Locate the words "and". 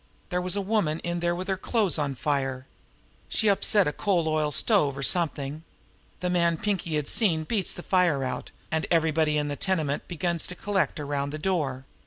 8.71-8.87